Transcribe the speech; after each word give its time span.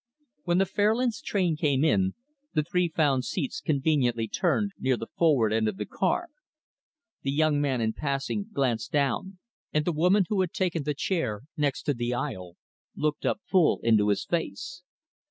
When 0.45 0.57
the 0.57 0.65
Fairlands 0.65 1.21
train 1.21 1.55
came 1.55 1.85
in, 1.85 2.15
the 2.55 2.63
three 2.63 2.87
found 2.89 3.23
seats 3.23 3.61
conveniently 3.61 4.27
turned, 4.27 4.71
near 4.79 4.97
the 4.97 5.05
forward 5.15 5.53
end 5.53 5.67
of 5.67 5.77
the 5.77 5.85
car. 5.85 6.29
The 7.21 7.29
young 7.29 7.61
man, 7.61 7.81
in 7.81 7.93
passing, 7.93 8.47
glanced 8.51 8.91
down; 8.91 9.37
and 9.71 9.85
the 9.85 9.91
woman, 9.93 10.25
who 10.27 10.41
had 10.41 10.53
taken 10.53 10.85
the 10.85 10.95
chair 10.95 11.43
next 11.55 11.83
to 11.83 11.93
the 11.93 12.15
aisle, 12.15 12.57
looked 12.95 13.27
up 13.27 13.41
full 13.47 13.79
into 13.83 14.07
his 14.09 14.25
face. 14.25 14.81